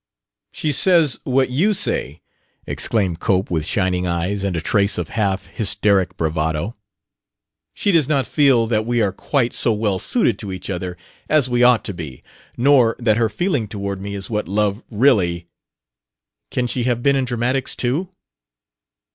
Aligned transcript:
"She 0.51 0.71
says 0.71 1.19
what 1.25 1.51
you 1.51 1.75
say!" 1.75 2.23
exclaimed 2.65 3.19
Cope 3.19 3.51
with 3.51 3.67
shining 3.67 4.07
eyes 4.07 4.43
and 4.43 4.55
a 4.55 4.59
trace 4.59 4.97
of 4.97 5.09
half 5.09 5.45
hysteric 5.45 6.17
bravado. 6.17 6.73
"She 7.75 7.91
does 7.91 8.07
not 8.09 8.25
feel 8.25 8.65
that 8.65 8.83
we 8.87 8.99
are 9.03 9.11
quite 9.11 9.53
so 9.53 9.71
well 9.71 9.99
suited 9.99 10.39
to 10.39 10.51
each 10.51 10.71
other 10.71 10.97
as 11.29 11.51
we 11.51 11.61
ought 11.61 11.85
to 11.85 11.93
be, 11.93 12.23
nor 12.57 12.95
that 12.97 13.17
her 13.17 13.29
feeling 13.29 13.67
toward 13.67 14.01
me 14.01 14.15
is 14.15 14.27
what 14.27 14.47
love 14.47 14.81
really... 14.89 15.45
Can 16.49 16.65
she 16.65 16.81
have 16.85 17.03
been 17.03 17.15
in 17.15 17.25
dramatics 17.25 17.75
too!" 17.75 18.09